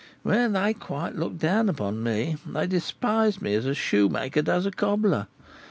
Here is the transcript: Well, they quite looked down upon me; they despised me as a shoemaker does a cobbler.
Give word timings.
Well, 0.23 0.49
they 0.49 0.73
quite 0.73 1.15
looked 1.15 1.37
down 1.37 1.69
upon 1.69 2.01
me; 2.01 2.37
they 2.43 2.65
despised 2.65 3.39
me 3.39 3.53
as 3.53 3.67
a 3.67 3.75
shoemaker 3.75 4.41
does 4.41 4.65
a 4.65 4.71
cobbler. 4.71 5.27